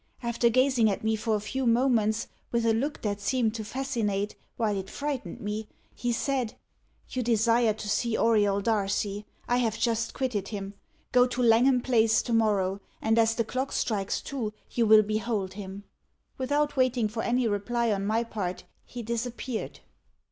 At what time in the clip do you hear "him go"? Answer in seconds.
10.47-11.27